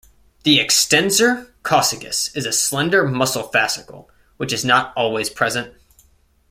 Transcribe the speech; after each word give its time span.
The 0.45 0.59
extensor 0.59 1.53
coccygis 1.61 2.35
is 2.35 2.47
a 2.47 2.51
slender 2.51 3.07
muscle 3.07 3.51
fascicle, 3.53 4.07
which 4.37 4.51
is 4.51 4.65
not 4.65 4.97
always 4.97 5.29
present. 5.29 5.75